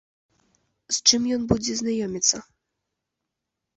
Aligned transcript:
З 0.95 1.11
чым 1.11 1.21
ён 1.37 1.41
будзе 1.53 1.73
знаёміцца? 1.81 2.37